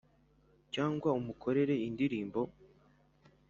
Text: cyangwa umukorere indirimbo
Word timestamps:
cyangwa 0.73 1.09
umukorere 1.19 1.75
indirimbo 1.87 2.41